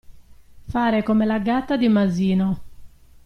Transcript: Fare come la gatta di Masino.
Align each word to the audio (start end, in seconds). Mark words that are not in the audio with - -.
Fare 0.65 1.03
come 1.03 1.27
la 1.27 1.37
gatta 1.37 1.77
di 1.77 1.87
Masino. 1.87 2.61